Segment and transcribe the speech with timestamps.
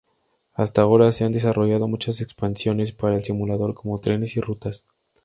[0.55, 4.83] Hasta ahora se han desarrollado muchas expansiones para el simulador, como trenes y rutas.